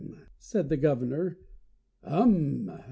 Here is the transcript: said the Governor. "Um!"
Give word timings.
said 0.39 0.67
the 0.67 0.77
Governor. 0.77 1.37
"Um!" 2.03 2.71